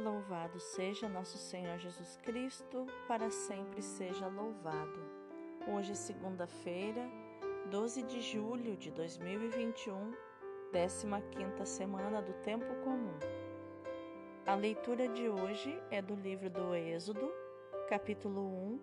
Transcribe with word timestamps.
Louvado 0.00 0.58
seja 0.58 1.10
nosso 1.10 1.36
Senhor 1.36 1.78
Jesus 1.78 2.16
Cristo, 2.22 2.86
para 3.06 3.30
sempre 3.30 3.82
seja 3.82 4.26
louvado. 4.28 4.98
Hoje 5.68 5.92
é 5.92 5.94
segunda-feira, 5.94 7.06
12 7.70 8.04
de 8.04 8.22
julho 8.22 8.78
de 8.78 8.90
2021, 8.92 10.14
15ª 10.72 11.66
semana 11.66 12.22
do 12.22 12.32
Tempo 12.42 12.74
Comum. 12.82 13.18
A 14.46 14.54
leitura 14.54 15.06
de 15.06 15.28
hoje 15.28 15.78
é 15.90 16.00
do 16.00 16.14
livro 16.14 16.48
do 16.48 16.74
Êxodo, 16.74 17.30
capítulo 17.86 18.40
1, 18.40 18.80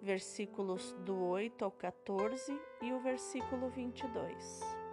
versículos 0.00 0.94
do 1.04 1.26
8 1.26 1.62
ao 1.62 1.70
14 1.70 2.58
e 2.80 2.90
o 2.90 3.00
versículo 3.00 3.68
22. 3.68 4.83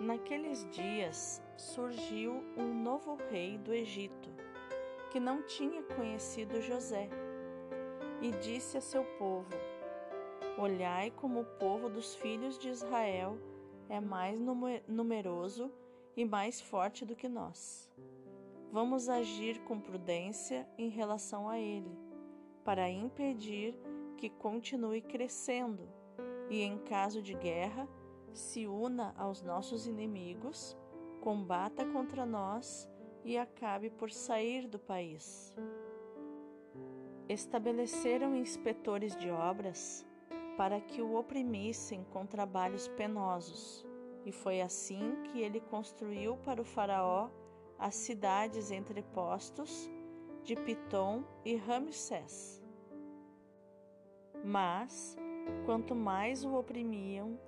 Naqueles 0.00 0.68
dias 0.70 1.42
surgiu 1.56 2.42
um 2.56 2.82
novo 2.82 3.16
rei 3.30 3.56
do 3.56 3.72
Egito, 3.72 4.28
que 5.10 5.20
não 5.20 5.42
tinha 5.42 5.82
conhecido 5.82 6.60
José, 6.60 7.08
e 8.20 8.30
disse 8.32 8.76
a 8.76 8.80
seu 8.80 9.04
povo: 9.16 9.48
Olhai 10.58 11.10
como 11.12 11.40
o 11.40 11.44
povo 11.44 11.88
dos 11.88 12.14
filhos 12.16 12.58
de 12.58 12.68
Israel 12.68 13.38
é 13.88 14.00
mais 14.00 14.38
numeroso 14.88 15.70
e 16.16 16.24
mais 16.24 16.60
forte 16.60 17.04
do 17.04 17.14
que 17.14 17.28
nós. 17.28 17.90
Vamos 18.72 19.08
agir 19.08 19.60
com 19.60 19.78
prudência 19.78 20.68
em 20.76 20.88
relação 20.88 21.48
a 21.48 21.60
ele, 21.60 21.96
para 22.64 22.90
impedir 22.90 23.78
que 24.16 24.28
continue 24.28 25.00
crescendo 25.00 25.88
e, 26.50 26.62
em 26.62 26.78
caso 26.78 27.22
de 27.22 27.34
guerra, 27.34 27.88
se 28.34 28.66
una 28.66 29.14
aos 29.16 29.42
nossos 29.42 29.86
inimigos, 29.86 30.76
combata 31.20 31.86
contra 31.86 32.26
nós 32.26 32.90
e 33.24 33.38
acabe 33.38 33.88
por 33.88 34.10
sair 34.10 34.66
do 34.66 34.78
país. 34.78 35.54
Estabeleceram 37.28 38.36
inspetores 38.36 39.16
de 39.16 39.30
obras 39.30 40.04
para 40.56 40.80
que 40.80 41.00
o 41.00 41.16
oprimissem 41.16 42.04
com 42.12 42.26
trabalhos 42.26 42.88
penosos, 42.88 43.86
e 44.26 44.32
foi 44.32 44.60
assim 44.60 45.16
que 45.24 45.40
ele 45.40 45.60
construiu 45.60 46.36
para 46.38 46.60
o 46.60 46.64
Faraó 46.64 47.30
as 47.78 47.94
cidades 47.94 48.70
entrepostos 48.70 49.90
de 50.42 50.54
Pitom 50.56 51.24
e 51.44 51.56
Ramsés. 51.56 52.62
Mas, 54.44 55.16
quanto 55.64 55.94
mais 55.94 56.44
o 56.44 56.54
oprimiam, 56.54 57.38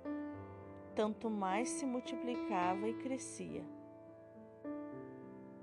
tanto 0.97 1.29
mais 1.29 1.69
se 1.69 1.85
multiplicava 1.85 2.89
e 2.89 2.93
crescia. 2.95 3.63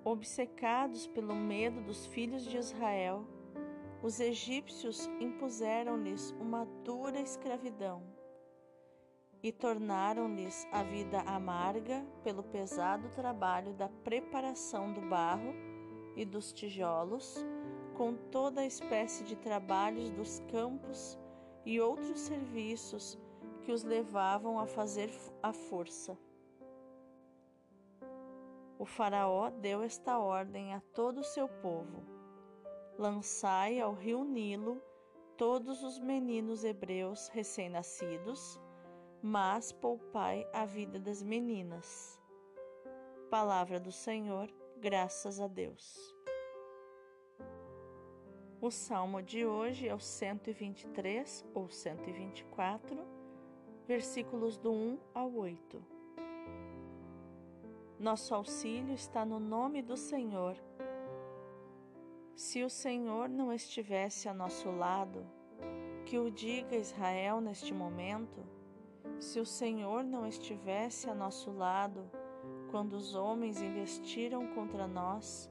Obcecados 0.04 1.08
pelo 1.08 1.34
medo 1.34 1.80
dos 1.80 2.06
filhos 2.06 2.44
de 2.44 2.56
Israel, 2.56 3.26
os 4.00 4.20
egípcios 4.20 5.10
impuseram-lhes 5.18 6.30
uma 6.38 6.64
dura 6.84 7.20
escravidão 7.20 8.00
e 9.42 9.50
tornaram-lhes 9.50 10.68
a 10.70 10.84
vida 10.84 11.20
amarga 11.22 12.06
pelo 12.22 12.44
pesado 12.44 13.08
trabalho 13.16 13.72
da 13.72 13.88
preparação 13.88 14.92
do 14.92 15.00
barro 15.00 15.52
e 16.14 16.24
dos 16.24 16.52
tijolos, 16.52 17.44
com 17.96 18.14
toda 18.14 18.60
a 18.60 18.66
espécie 18.66 19.24
de 19.24 19.34
trabalhos 19.34 20.10
dos 20.10 20.38
campos 20.48 21.18
e 21.66 21.80
outros 21.80 22.20
serviços 22.20 23.18
que 23.64 23.72
os 23.72 23.82
levavam 23.82 24.58
a 24.58 24.66
fazer 24.66 25.10
a 25.42 25.52
força. 25.52 26.16
O 28.78 28.84
Faraó 28.84 29.48
deu 29.48 29.82
esta 29.82 30.18
ordem 30.18 30.74
a 30.74 30.80
todo 30.92 31.20
o 31.20 31.24
seu 31.24 31.48
povo: 31.48 32.04
Lançai 32.98 33.80
ao 33.80 33.94
rio 33.94 34.22
Nilo 34.22 34.80
todos 35.36 35.82
os 35.82 35.98
meninos 35.98 36.62
hebreus 36.62 37.28
recém-nascidos, 37.28 38.60
mas 39.22 39.72
poupai 39.72 40.46
a 40.52 40.66
vida 40.66 40.98
das 40.98 41.22
meninas. 41.22 42.20
Palavra 43.30 43.80
do 43.80 43.90
Senhor, 43.90 44.48
graças 44.76 45.40
a 45.40 45.48
Deus. 45.48 46.14
O 48.60 48.70
salmo 48.70 49.22
de 49.22 49.44
hoje 49.44 49.88
é 49.88 49.94
o 49.94 49.98
123 49.98 51.44
ou 51.54 51.68
124 51.68 53.13
versículos 53.86 54.56
do 54.56 54.72
1 54.72 54.98
ao 55.14 55.32
8. 55.34 55.84
Nosso 57.98 58.34
auxílio 58.34 58.94
está 58.94 59.24
no 59.24 59.38
nome 59.38 59.82
do 59.82 59.96
Senhor. 59.96 60.56
Se 62.34 62.62
o 62.62 62.70
Senhor 62.70 63.28
não 63.28 63.52
estivesse 63.52 64.28
a 64.28 64.34
nosso 64.34 64.70
lado, 64.70 65.24
que 66.06 66.18
o 66.18 66.30
diga 66.30 66.76
Israel 66.76 67.40
neste 67.40 67.72
momento, 67.72 68.42
se 69.20 69.38
o 69.38 69.46
Senhor 69.46 70.02
não 70.02 70.26
estivesse 70.26 71.08
a 71.08 71.14
nosso 71.14 71.52
lado 71.52 72.10
quando 72.70 72.94
os 72.94 73.14
homens 73.14 73.60
investiram 73.60 74.46
contra 74.48 74.88
nós, 74.88 75.48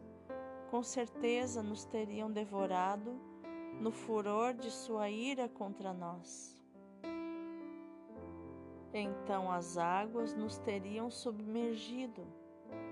com 0.69 0.81
certeza 0.83 1.61
nos 1.61 1.85
teriam 1.85 2.31
devorado 2.31 3.15
no 3.79 3.91
furor 3.91 4.53
de 4.53 4.69
sua 4.71 5.09
ira 5.09 5.47
contra 5.47 5.93
nós 5.93 6.52
então 8.99 9.51
as 9.51 9.77
águas 9.77 10.33
nos 10.35 10.57
teriam 10.59 11.09
submergido, 11.09 12.25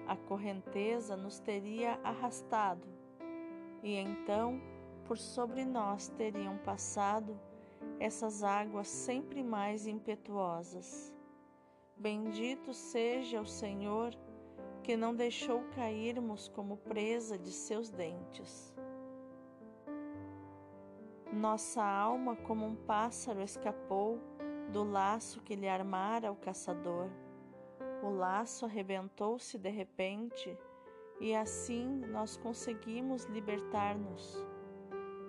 a 0.07 0.16
correnteza 0.16 1.16
nos 1.16 1.39
teria 1.39 2.00
arrastado, 2.03 2.88
e 3.84 3.95
então 3.95 4.59
por 5.06 5.17
sobre 5.17 5.66
nós 5.66 6.07
teriam 6.09 6.57
passado 6.59 7.39
essas 8.00 8.44
águas 8.44 8.88
sempre 8.88 9.44
mais 9.44 9.85
impetuosas. 9.85 11.13
Bendito 11.95 12.73
seja 12.73 13.41
o 13.41 13.45
Senhor 13.45 14.16
que 14.83 14.97
não 14.97 15.16
deixou 15.16 15.62
cairmos 15.75 16.47
como 16.47 16.78
presa 16.78 17.38
de 17.38 17.51
seus 17.51 17.89
dentes. 17.89 18.73
Nossa 21.31 21.83
alma, 21.83 22.35
como 22.35 22.66
um 22.66 22.75
pássaro, 22.75 23.41
escapou 23.41 24.19
do 24.72 24.84
laço 24.84 25.42
que 25.42 25.56
lhe 25.56 25.68
armara 25.68 26.32
o 26.32 26.36
caçador. 26.36 27.09
O 28.02 28.09
laço 28.09 28.66
arrebentou-se 28.66 29.58
de 29.58 29.70
repente 29.70 30.58
e 31.20 31.36
assim 31.36 31.88
nós 32.08 32.38
conseguimos 32.38 33.26
libertar-nos. 33.26 34.46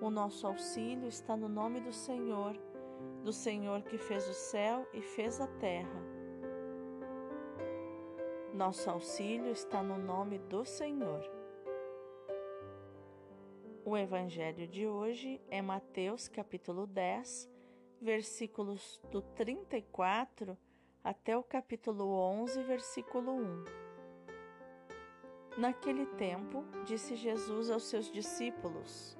O 0.00 0.10
nosso 0.10 0.46
auxílio 0.46 1.08
está 1.08 1.36
no 1.36 1.48
nome 1.48 1.80
do 1.80 1.92
Senhor, 1.92 2.56
do 3.22 3.32
Senhor 3.32 3.82
que 3.82 3.98
fez 3.98 4.28
o 4.28 4.34
céu 4.34 4.86
e 4.92 5.02
fez 5.02 5.40
a 5.40 5.46
terra. 5.46 6.02
Nosso 8.54 8.90
auxílio 8.90 9.50
está 9.50 9.82
no 9.82 9.98
nome 9.98 10.38
do 10.38 10.64
Senhor. 10.64 11.22
O 13.84 13.96
evangelho 13.96 14.68
de 14.68 14.86
hoje 14.86 15.40
é 15.50 15.60
Mateus 15.60 16.28
capítulo 16.28 16.86
10, 16.86 17.50
versículos 18.02 19.00
do 19.12 19.22
34 19.22 20.58
até 21.04 21.36
o 21.36 21.42
capítulo 21.42 22.12
11, 22.12 22.60
versículo 22.64 23.32
1. 23.32 23.64
Naquele 25.56 26.06
tempo, 26.06 26.64
disse 26.84 27.14
Jesus 27.14 27.70
aos 27.70 27.84
seus 27.84 28.10
discípulos: 28.10 29.16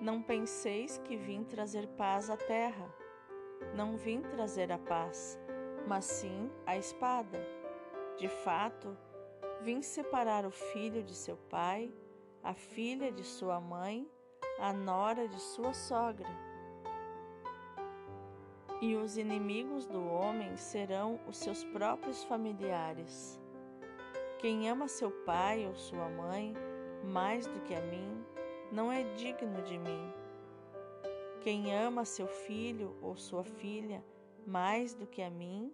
Não 0.00 0.20
penseis 0.20 0.98
que 0.98 1.16
vim 1.16 1.44
trazer 1.44 1.86
paz 1.88 2.28
à 2.28 2.36
terra. 2.36 2.92
Não 3.74 3.96
vim 3.96 4.20
trazer 4.22 4.72
a 4.72 4.78
paz, 4.78 5.38
mas 5.86 6.04
sim 6.04 6.50
a 6.66 6.76
espada. 6.76 7.38
De 8.18 8.28
fato, 8.28 8.96
vim 9.60 9.82
separar 9.82 10.44
o 10.44 10.50
filho 10.50 11.02
de 11.02 11.14
seu 11.14 11.36
pai, 11.48 11.92
a 12.42 12.54
filha 12.54 13.12
de 13.12 13.22
sua 13.22 13.60
mãe, 13.60 14.10
a 14.58 14.72
nora 14.72 15.28
de 15.28 15.38
sua 15.40 15.72
sogra 15.72 16.55
e 18.80 18.94
os 18.94 19.16
inimigos 19.16 19.86
do 19.86 20.04
homem 20.06 20.56
serão 20.56 21.18
os 21.26 21.36
seus 21.36 21.64
próprios 21.64 22.22
familiares. 22.24 23.40
Quem 24.38 24.68
ama 24.68 24.86
seu 24.86 25.10
pai 25.10 25.66
ou 25.66 25.74
sua 25.74 26.08
mãe 26.08 26.54
mais 27.04 27.46
do 27.46 27.60
que 27.60 27.74
a 27.74 27.80
mim, 27.80 28.24
não 28.70 28.92
é 28.92 29.04
digno 29.14 29.62
de 29.62 29.78
mim. 29.78 30.12
Quem 31.40 31.74
ama 31.74 32.04
seu 32.04 32.26
filho 32.26 32.96
ou 33.00 33.16
sua 33.16 33.44
filha 33.44 34.04
mais 34.46 34.94
do 34.94 35.06
que 35.06 35.22
a 35.22 35.30
mim, 35.30 35.72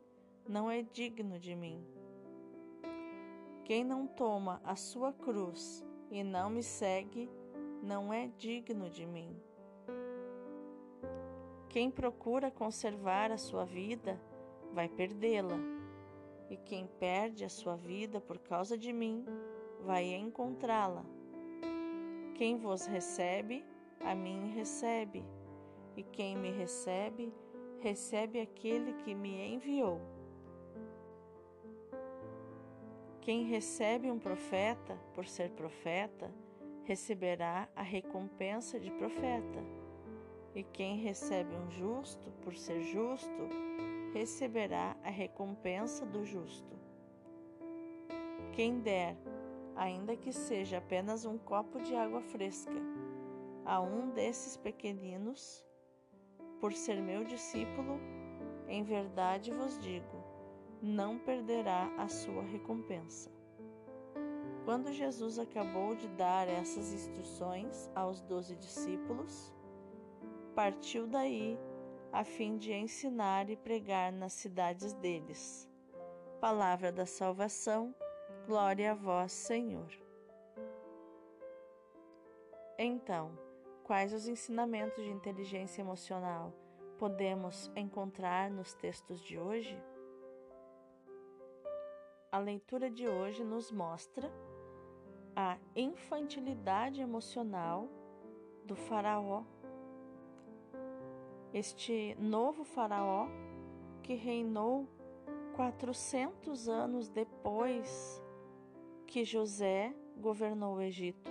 não 0.49 0.70
é 0.70 0.82
digno 0.82 1.38
de 1.38 1.54
mim. 1.54 1.84
Quem 3.64 3.84
não 3.84 4.06
toma 4.06 4.60
a 4.64 4.76
sua 4.76 5.12
cruz 5.12 5.84
e 6.10 6.22
não 6.22 6.50
me 6.50 6.62
segue, 6.62 7.31
não 7.82 8.12
é 8.12 8.28
digno 8.38 8.90
de 8.90 9.06
mim. 9.06 9.37
Quem 11.72 11.90
procura 11.90 12.50
conservar 12.50 13.32
a 13.32 13.38
sua 13.38 13.64
vida 13.64 14.20
vai 14.74 14.90
perdê-la, 14.90 15.56
e 16.50 16.56
quem 16.58 16.86
perde 16.86 17.46
a 17.46 17.48
sua 17.48 17.76
vida 17.76 18.20
por 18.20 18.38
causa 18.38 18.76
de 18.76 18.92
mim, 18.92 19.24
vai 19.80 20.12
encontrá-la. 20.12 21.02
Quem 22.34 22.58
vos 22.58 22.84
recebe, 22.84 23.64
a 24.04 24.14
mim 24.14 24.52
recebe, 24.54 25.24
e 25.96 26.02
quem 26.02 26.36
me 26.36 26.50
recebe, 26.50 27.32
recebe 27.80 28.38
aquele 28.38 28.92
que 28.92 29.14
me 29.14 29.54
enviou. 29.54 29.98
Quem 33.22 33.44
recebe 33.44 34.10
um 34.10 34.18
profeta 34.18 34.94
por 35.14 35.26
ser 35.26 35.48
profeta, 35.52 36.30
receberá 36.84 37.66
a 37.75 37.82
recompensa 37.82 38.78
de 38.78 38.90
profeta. 38.90 39.81
E 40.54 40.62
quem 40.62 40.99
recebe 40.99 41.54
um 41.54 41.70
justo 41.70 42.31
por 42.43 42.54
ser 42.54 42.82
justo, 42.82 43.49
receberá 44.12 44.96
a 45.02 45.08
recompensa 45.08 46.04
do 46.04 46.25
justo. 46.25 46.76
Quem 48.52 48.81
der, 48.81 49.16
ainda 49.75 50.14
que 50.14 50.32
seja 50.32 50.78
apenas 50.78 51.25
um 51.25 51.38
copo 51.38 51.81
de 51.81 51.96
água 51.96 52.20
fresca, 52.20 52.75
a 53.64 53.81
um 53.81 54.10
desses 54.10 54.56
pequeninos, 54.56 55.64
por 56.60 56.72
ser 56.72 57.00
meu 57.00 57.25
discípulo, 57.25 57.99
em 58.69 58.82
verdade 58.82 59.50
vos 59.50 59.78
digo, 59.81 60.22
não 60.82 61.19
perderá 61.19 61.90
a 61.96 62.08
sua 62.08 62.43
recompensa. 62.43 63.31
Quando 64.64 64.93
Jesus 64.93 65.38
acabou 65.38 65.94
de 65.94 66.08
dar 66.08 66.46
essas 66.46 66.93
instruções 66.93 67.90
aos 67.94 68.20
doze 68.20 68.54
discípulos, 68.56 69.52
partiu 70.54 71.06
daí 71.06 71.58
a 72.12 72.25
fim 72.25 72.58
de 72.58 72.72
ensinar 72.72 73.49
e 73.49 73.56
pregar 73.56 74.12
nas 74.12 74.34
cidades 74.34 74.93
deles. 74.94 75.69
Palavra 76.40 76.93
da 76.93 77.06
salvação, 77.06 77.94
glória 78.46 78.93
a 78.93 78.94
vós, 78.94 79.32
Senhor. 79.32 79.90
Então, 82.78 83.38
quais 83.84 84.12
os 84.12 84.28
ensinamentos 84.28 85.02
de 85.02 85.10
inteligência 85.10 85.81
emocional 85.81 86.52
podemos 86.99 87.70
encontrar 87.75 88.50
nos 88.50 88.75
textos 88.75 89.20
de 89.20 89.38
hoje? 89.38 89.81
A 92.31 92.38
leitura 92.38 92.90
de 92.90 93.08
hoje 93.08 93.44
nos 93.44 93.70
mostra 93.70 94.31
a 95.34 95.56
infantilidade 95.75 97.00
emocional 97.00 97.88
do 98.64 98.76
Faraó 98.76 99.44
este 101.52 102.16
novo 102.19 102.64
Faraó 102.64 103.26
que 104.02 104.14
reinou 104.14 104.88
400 105.54 106.69
anos 106.69 107.08
depois 107.08 108.22
que 109.06 109.25
José 109.25 109.94
governou 110.16 110.76
o 110.76 110.81
Egito. 110.81 111.31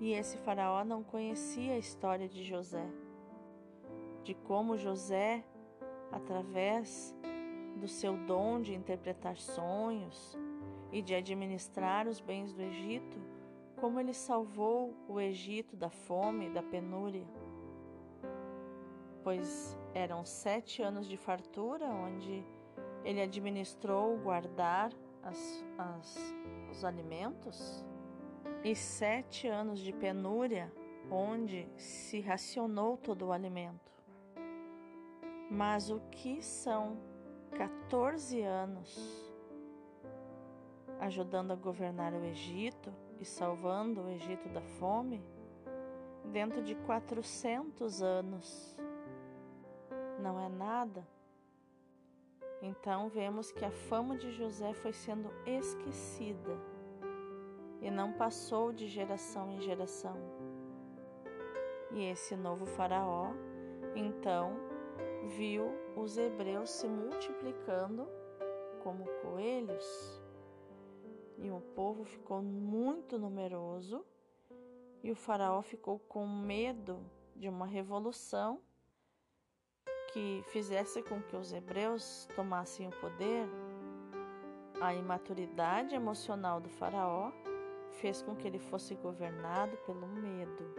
E 0.00 0.12
esse 0.12 0.38
Faraó 0.38 0.82
não 0.84 1.02
conhecia 1.02 1.74
a 1.74 1.78
história 1.78 2.26
de 2.26 2.42
José, 2.42 2.86
de 4.24 4.34
como 4.34 4.78
José, 4.78 5.44
através 6.10 7.14
do 7.76 7.86
seu 7.86 8.16
dom 8.16 8.60
de 8.62 8.74
interpretar 8.74 9.36
sonhos 9.36 10.36
e 10.90 11.02
de 11.02 11.14
administrar 11.14 12.08
os 12.08 12.18
bens 12.18 12.54
do 12.54 12.62
Egito, 12.62 13.18
como 13.78 14.00
ele 14.00 14.14
salvou 14.14 14.94
o 15.06 15.20
Egito 15.20 15.76
da 15.76 15.90
fome 15.90 16.46
e 16.46 16.50
da 16.50 16.62
penúria 16.62 17.26
pois 19.30 19.78
eram 19.94 20.24
sete 20.24 20.82
anos 20.82 21.06
de 21.06 21.16
fartura, 21.16 21.86
onde 21.86 22.44
ele 23.04 23.20
administrou 23.20 24.18
guardar 24.18 24.90
as, 25.22 25.64
as, 25.78 26.34
os 26.68 26.84
alimentos, 26.84 27.86
e 28.64 28.74
sete 28.74 29.46
anos 29.46 29.78
de 29.78 29.92
penúria, 29.92 30.72
onde 31.08 31.68
se 31.76 32.18
racionou 32.18 32.96
todo 32.96 33.26
o 33.26 33.32
alimento. 33.32 33.92
Mas 35.48 35.90
o 35.90 36.00
que 36.10 36.42
são 36.42 36.98
14 37.52 38.42
anos 38.42 39.32
ajudando 40.98 41.52
a 41.52 41.54
governar 41.54 42.14
o 42.14 42.24
Egito 42.24 42.92
e 43.20 43.24
salvando 43.24 44.00
o 44.02 44.10
Egito 44.10 44.48
da 44.48 44.60
fome, 44.60 45.24
dentro 46.32 46.60
de 46.64 46.74
400 46.74 48.02
anos 48.02 48.76
não 50.20 50.38
é 50.38 50.48
nada. 50.48 51.06
Então 52.62 53.08
vemos 53.08 53.50
que 53.50 53.64
a 53.64 53.70
fama 53.70 54.16
de 54.16 54.30
José 54.30 54.74
foi 54.74 54.92
sendo 54.92 55.30
esquecida 55.46 56.56
e 57.80 57.90
não 57.90 58.12
passou 58.12 58.72
de 58.72 58.86
geração 58.86 59.50
em 59.50 59.60
geração. 59.60 60.16
E 61.92 62.04
esse 62.04 62.36
novo 62.36 62.66
Faraó, 62.66 63.32
então, 63.96 64.52
viu 65.36 65.72
os 65.96 66.16
hebreus 66.16 66.70
se 66.70 66.86
multiplicando 66.86 68.06
como 68.82 69.04
coelhos. 69.22 70.20
E 71.38 71.50
o 71.50 71.60
povo 71.74 72.04
ficou 72.04 72.42
muito 72.42 73.18
numeroso, 73.18 74.04
e 75.02 75.10
o 75.10 75.16
Faraó 75.16 75.62
ficou 75.62 75.98
com 75.98 76.26
medo 76.26 77.00
de 77.34 77.48
uma 77.48 77.66
revolução 77.66 78.60
que 80.12 80.44
fizesse 80.48 81.02
com 81.02 81.20
que 81.22 81.36
os 81.36 81.52
hebreus 81.52 82.28
tomassem 82.34 82.88
o 82.88 82.90
poder, 82.90 83.48
a 84.80 84.94
imaturidade 84.94 85.94
emocional 85.94 86.60
do 86.60 86.68
Faraó 86.68 87.30
fez 88.00 88.22
com 88.22 88.34
que 88.34 88.46
ele 88.46 88.58
fosse 88.58 88.94
governado 88.94 89.76
pelo 89.78 90.06
medo, 90.06 90.74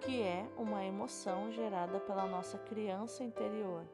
que 0.00 0.22
é 0.22 0.48
uma 0.56 0.84
emoção 0.84 1.50
gerada 1.50 1.98
pela 2.00 2.26
nossa 2.26 2.58
criança 2.58 3.24
interior, 3.24 3.84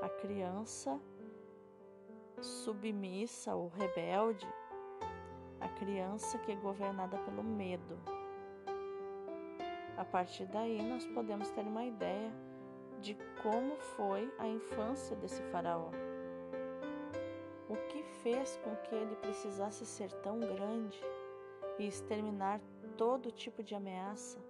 a 0.00 0.08
criança 0.08 1.00
submissa 2.40 3.54
ou 3.54 3.68
rebelde, 3.68 4.46
a 5.60 5.68
criança 5.68 6.38
que 6.38 6.52
é 6.52 6.56
governada 6.56 7.18
pelo 7.18 7.42
medo. 7.42 8.21
A 10.02 10.04
partir 10.04 10.46
daí, 10.46 10.82
nós 10.82 11.06
podemos 11.06 11.48
ter 11.50 11.64
uma 11.64 11.84
ideia 11.84 12.32
de 13.00 13.16
como 13.40 13.76
foi 13.94 14.34
a 14.36 14.48
infância 14.48 15.14
desse 15.14 15.40
faraó. 15.44 15.90
O 17.68 17.76
que 17.86 18.02
fez 18.20 18.56
com 18.64 18.74
que 18.78 18.96
ele 18.96 19.14
precisasse 19.14 19.86
ser 19.86 20.10
tão 20.14 20.40
grande 20.40 21.00
e 21.78 21.86
exterminar 21.86 22.60
todo 22.96 23.30
tipo 23.30 23.62
de 23.62 23.76
ameaça? 23.76 24.40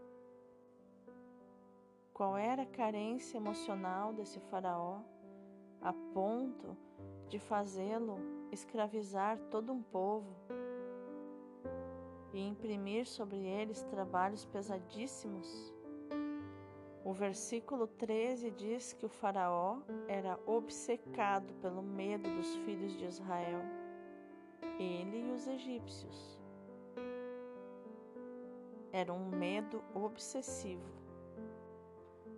Qual 2.14 2.35
era 2.35 2.62
a 2.62 2.73
carência 2.80 3.37
emocional 3.37 4.14
desse 4.14 4.40
faraó 4.40 5.00
a 5.82 5.92
ponto 6.14 6.75
de 7.28 7.38
fazê-lo 7.38 8.16
escravizar 8.50 9.38
todo 9.50 9.71
um 9.71 9.82
povo 9.82 10.35
e 12.33 12.41
imprimir 12.41 13.07
sobre 13.07 13.37
eles 13.39 13.83
trabalhos 13.85 14.45
pesadíssimos? 14.45 15.73
O 17.05 17.12
versículo 17.12 17.87
13 17.87 18.51
diz 18.53 18.93
que 18.93 19.05
o 19.05 19.09
Faraó 19.09 19.79
era 20.07 20.39
obcecado 20.47 21.53
pelo 21.55 21.83
medo 21.83 22.31
dos 22.37 22.55
filhos 22.59 22.97
de 22.97 23.05
Israel, 23.07 23.61
ele 24.79 25.29
e 25.29 25.33
os 25.33 25.49
egípcios. 25.49 26.41
Era 28.93 29.12
um 29.12 29.29
medo 29.29 29.83
obsessivo, 29.95 30.89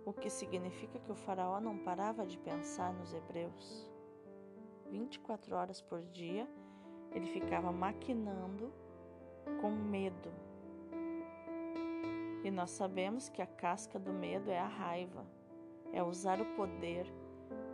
o 0.03 0.11
que 0.11 0.29
significa 0.29 0.97
que 0.99 1.11
o 1.11 1.15
Faraó 1.15 1.59
não 1.59 1.77
parava 1.77 2.25
de 2.25 2.37
pensar 2.39 2.91
nos 2.93 3.13
hebreus. 3.13 3.91
24 4.89 5.55
horas 5.55 5.81
por 5.81 6.01
dia 6.05 6.47
ele 7.11 7.27
ficava 7.27 7.71
maquinando 7.71 8.73
com 9.61 9.71
medo. 9.71 10.31
E 12.43 12.51
nós 12.51 12.71
sabemos 12.71 13.29
que 13.29 13.41
a 13.41 13.47
casca 13.47 13.97
do 13.97 14.13
medo 14.13 14.51
é 14.51 14.59
a 14.59 14.67
raiva, 14.67 15.25
é 15.91 16.03
usar 16.03 16.39
o 16.39 16.45
poder, 16.55 17.11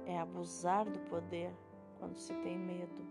é 0.06 0.18
abusar 0.18 0.90
do 0.90 1.00
poder 1.10 1.52
quando 2.00 2.16
se 2.16 2.34
tem 2.36 2.58
medo. 2.58 3.06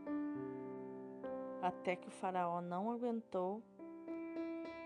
Até 1.61 1.95
que 1.97 2.09
o 2.09 2.11
Faraó 2.11 2.61
não 2.61 2.91
aguentou 2.91 3.63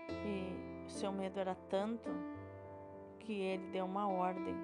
e 0.09 0.89
seu 0.89 1.11
medo 1.11 1.39
era 1.39 1.55
tanto 1.69 2.09
que 3.19 3.33
ele 3.33 3.67
deu 3.71 3.85
uma 3.85 4.07
ordem, 4.07 4.55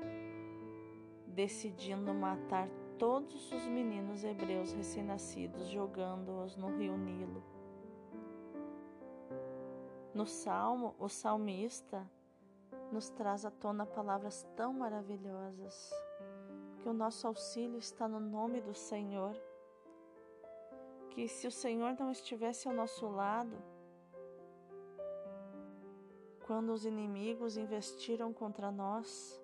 decidindo 1.26 2.14
matar 2.14 2.68
todos 3.00 3.52
os 3.52 3.66
meninos 3.66 4.24
hebreus 4.24 4.74
recém-nascidos, 4.74 5.68
jogando-os 5.70 6.56
no 6.56 6.78
rio 6.78 6.96
Nilo. 6.98 7.42
No 10.14 10.26
salmo, 10.26 10.94
o 11.00 11.08
salmista 11.08 12.06
nos 12.92 13.10
traz 13.10 13.46
à 13.46 13.52
tona 13.52 13.86
palavras 13.86 14.46
tão 14.58 14.74
maravilhosas, 14.74 15.90
que 16.80 16.90
o 16.90 16.94
nosso 16.94 17.26
auxílio 17.28 17.78
está 17.78 18.08
no 18.08 18.20
nome 18.20 18.62
do 18.62 18.74
Senhor. 18.74 19.36
que 21.12 21.28
se 21.28 21.46
o 21.46 21.52
Senhor 21.52 21.94
não 22.00 22.10
estivesse 22.10 22.70
ao 22.70 22.74
nosso 22.74 23.06
lado, 23.08 23.58
quando 26.46 26.72
os 26.72 26.86
inimigos 26.86 27.58
investiram 27.58 28.32
contra 28.34 28.72
nós, 28.72 29.42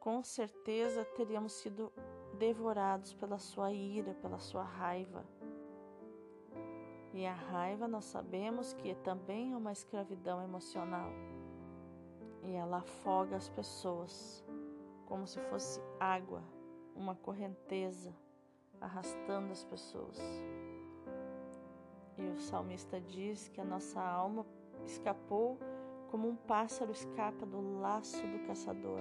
com 0.00 0.22
certeza 0.24 1.04
teríamos 1.04 1.52
sido 1.52 1.92
devorados 2.36 3.14
pela 3.14 3.38
sua 3.38 3.72
ira, 3.72 4.14
pela 4.14 4.38
sua 4.38 4.64
raiva. 4.64 5.24
E 7.18 7.26
a 7.26 7.34
raiva 7.34 7.88
nós 7.88 8.04
sabemos 8.04 8.72
que 8.74 8.94
também 8.94 9.52
é 9.52 9.56
uma 9.56 9.72
escravidão 9.72 10.40
emocional. 10.40 11.10
E 12.44 12.52
ela 12.52 12.76
afoga 12.76 13.34
as 13.34 13.48
pessoas 13.48 14.44
como 15.04 15.26
se 15.26 15.40
fosse 15.50 15.80
água, 15.98 16.44
uma 16.94 17.16
correnteza 17.16 18.14
arrastando 18.80 19.50
as 19.50 19.64
pessoas. 19.64 20.16
E 22.16 22.22
o 22.22 22.38
salmista 22.38 23.00
diz 23.00 23.48
que 23.48 23.60
a 23.60 23.64
nossa 23.64 24.00
alma 24.00 24.46
escapou 24.86 25.58
como 26.12 26.28
um 26.28 26.36
pássaro 26.36 26.92
escapa 26.92 27.44
do 27.44 27.80
laço 27.80 28.24
do 28.28 28.46
caçador. 28.46 29.00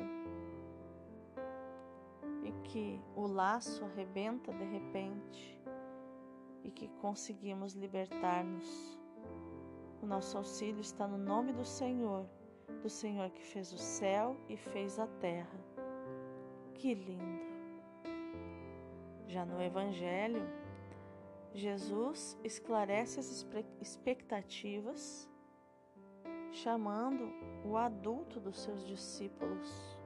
E 2.44 2.52
que 2.64 3.00
o 3.16 3.28
laço 3.28 3.86
arrebenta 3.86 4.52
de 4.52 4.64
repente 4.64 5.17
que 6.78 6.88
conseguimos 7.02 7.74
libertar-nos. 7.74 9.00
O 10.00 10.06
nosso 10.06 10.38
auxílio 10.38 10.80
está 10.80 11.08
no 11.08 11.18
nome 11.18 11.52
do 11.52 11.66
Senhor, 11.66 12.30
do 12.84 12.90
Senhor 12.90 13.32
que 13.32 13.42
fez 13.42 13.74
o 13.74 13.80
céu 13.80 14.38
e 14.48 14.56
fez 14.56 15.00
a 15.00 15.08
terra. 15.08 15.60
Que 16.76 16.94
lindo! 16.94 17.48
Já 19.26 19.44
no 19.44 19.60
Evangelho, 19.60 20.48
Jesus 21.52 22.38
esclarece 22.44 23.20
as 23.20 23.44
expectativas, 23.82 25.28
chamando 26.52 27.34
o 27.66 27.76
adulto 27.76 28.40
dos 28.40 28.60
seus 28.60 28.86
discípulos. 28.86 30.00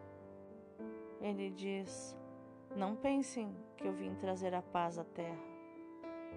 Ele 1.19 1.49
diz: 1.49 2.17
Não 2.77 2.95
pensem 2.95 3.53
que 3.75 3.85
eu 3.85 3.91
vim 3.91 4.15
trazer 4.15 4.55
a 4.55 4.61
paz 4.61 4.97
à 4.97 5.03
terra. 5.03 5.50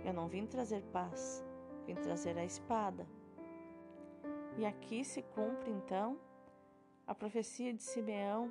Eu 0.03 0.13
não 0.13 0.29
vim 0.29 0.47
trazer 0.47 0.83
paz, 0.93 1.45
vim 1.87 1.95
trazer 1.95 2.39
a 2.39 2.45
espada. 2.45 3.07
E 4.57 4.65
aqui 4.65 5.05
se 5.05 5.21
cumpre 5.23 5.71
então 5.71 6.19
a 7.07 7.15
profecia 7.15 7.73
de 7.75 7.83
Simeão 7.83 8.51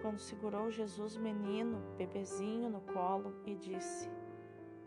quando 0.00 0.18
segurou 0.18 0.70
Jesus 0.70 1.16
menino, 1.16 1.78
bebezinho 1.96 2.68
no 2.68 2.80
colo 2.80 3.34
e 3.46 3.54
disse: 3.54 4.08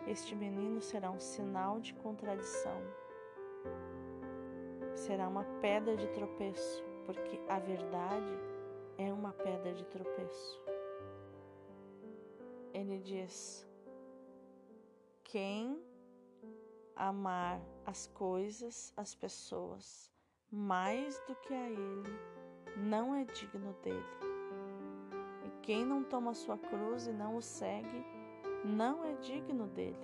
Este 0.08 0.36
menino 0.36 0.82
será 0.82 1.10
um 1.12 1.20
sinal 1.20 1.80
de 1.80 1.94
contradição. 1.96 2.80
Será 4.96 5.28
uma 5.28 5.44
pedra 5.60 5.98
de 5.98 6.08
tropeço, 6.10 6.84
porque 7.06 7.40
a 7.50 7.60
verdade 7.60 8.32
é 8.98 9.12
uma 9.12 9.34
pedra 9.34 9.74
de 9.74 9.86
tropeço. 9.86 10.62
Ele 12.74 13.00
diz: 13.00 13.67
Quem 15.30 15.78
amar 16.96 17.60
as 17.86 18.08
coisas, 18.08 18.94
as 18.96 19.14
pessoas, 19.14 20.10
mais 20.50 21.20
do 21.28 21.36
que 21.36 21.54
a 21.54 21.70
Ele, 21.70 22.20
não 22.78 23.14
é 23.14 23.26
digno 23.26 23.74
dele. 23.84 24.18
Quem 25.68 25.84
não 25.84 26.02
toma 26.02 26.34
sua 26.34 26.58
cruz 26.58 27.08
e 27.08 27.12
não 27.12 27.36
o 27.36 27.42
segue, 27.42 28.06
não 28.64 29.04
é 29.04 29.16
digno 29.16 29.68
dele. 29.68 30.00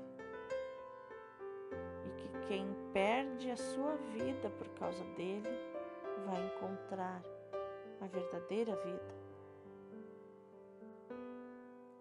E 2.06 2.12
que 2.18 2.48
quem 2.50 2.68
perde 2.92 3.50
a 3.50 3.56
sua 3.56 3.96
vida 4.12 4.50
por 4.50 4.68
causa 4.78 5.06
dele, 5.16 5.48
vai 6.26 6.46
encontrar 6.48 7.24
a 8.02 8.08
verdadeira 8.08 8.76
vida. 8.76 9.16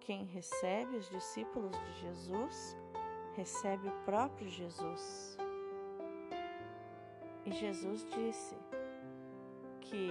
Quem 0.01 0.25
recebe 0.25 0.97
os 0.97 1.09
discípulos 1.09 1.71
de 1.71 2.01
Jesus, 2.01 2.77
recebe 3.37 3.89
o 3.89 4.05
próprio 4.05 4.49
Jesus. 4.49 5.37
E 7.45 7.51
Jesus 7.51 8.07
disse 8.11 8.57
que, 9.81 10.11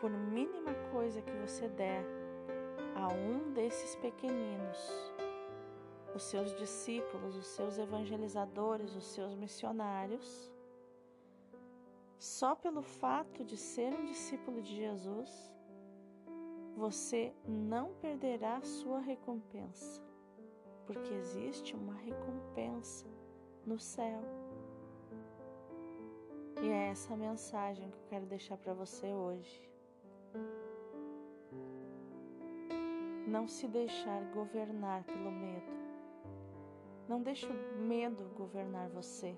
por 0.00 0.10
mínima 0.10 0.74
coisa 0.92 1.22
que 1.22 1.32
você 1.32 1.68
der 1.68 2.04
a 2.94 3.08
um 3.08 3.52
desses 3.52 3.94
pequeninos, 3.96 5.12
os 6.14 6.22
seus 6.24 6.56
discípulos, 6.56 7.36
os 7.36 7.46
seus 7.46 7.78
evangelizadores, 7.78 8.94
os 8.96 9.04
seus 9.04 9.34
missionários, 9.34 10.50
só 12.18 12.54
pelo 12.54 12.82
fato 12.82 13.44
de 13.44 13.56
ser 13.56 13.92
um 13.92 14.06
discípulo 14.06 14.62
de 14.62 14.74
Jesus, 14.74 15.52
você 16.74 17.32
não 17.46 17.94
perderá 17.94 18.60
sua 18.62 18.98
recompensa, 19.00 20.02
porque 20.86 21.12
existe 21.14 21.74
uma 21.74 21.94
recompensa 21.94 23.06
no 23.66 23.78
céu. 23.78 24.22
E 26.62 26.68
é 26.68 26.88
essa 26.88 27.16
mensagem 27.16 27.90
que 27.90 27.98
eu 27.98 28.04
quero 28.08 28.26
deixar 28.26 28.56
para 28.56 28.72
você 28.72 29.12
hoje. 29.12 29.70
Não 33.26 33.48
se 33.48 33.66
deixar 33.66 34.22
governar 34.32 35.02
pelo 35.04 35.30
medo. 35.30 35.76
Não 37.08 37.20
deixe 37.20 37.46
o 37.46 37.78
medo 37.82 38.24
governar 38.36 38.88
você, 38.88 39.36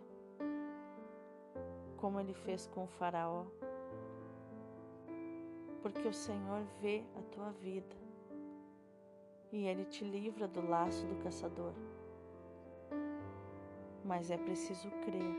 como 1.96 2.20
ele 2.20 2.34
fez 2.34 2.66
com 2.66 2.84
o 2.84 2.86
Faraó. 2.86 3.46
Porque 5.82 6.06
o 6.06 6.12
Senhor 6.12 6.62
vê 6.80 7.04
a 7.16 7.22
tua 7.34 7.50
vida 7.52 8.07
e 9.52 9.66
ele 9.66 9.84
te 9.84 10.04
livra 10.04 10.46
do 10.46 10.66
laço 10.66 11.06
do 11.06 11.22
caçador. 11.22 11.72
Mas 14.04 14.30
é 14.30 14.36
preciso 14.36 14.90
crer, 15.04 15.36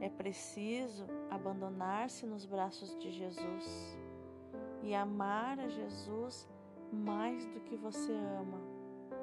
é 0.00 0.08
preciso 0.08 1.06
abandonar-se 1.30 2.26
nos 2.26 2.44
braços 2.44 2.96
de 2.98 3.10
Jesus 3.10 3.98
e 4.82 4.94
amar 4.94 5.58
a 5.58 5.68
Jesus 5.68 6.48
mais 6.92 7.46
do 7.46 7.60
que 7.60 7.76
você 7.76 8.12
ama 8.12 8.60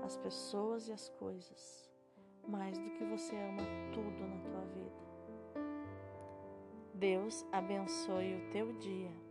as 0.03 0.17
pessoas 0.17 0.89
e 0.89 0.91
as 0.91 1.07
coisas, 1.09 1.89
mais 2.47 2.77
do 2.77 2.89
que 2.91 3.05
você 3.05 3.35
ama 3.35 3.63
tudo 3.93 4.27
na 4.27 4.37
tua 4.49 4.61
vida. 4.65 5.03
Deus 6.93 7.45
abençoe 7.51 8.35
o 8.35 8.51
teu 8.51 8.73
dia. 8.73 9.22